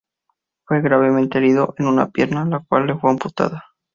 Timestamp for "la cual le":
2.43-2.97